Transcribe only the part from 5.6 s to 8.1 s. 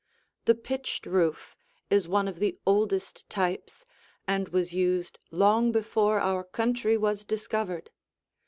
before our country was discovered.